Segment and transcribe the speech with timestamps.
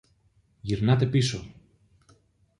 [0.61, 1.53] Γυρνάτε πίσω!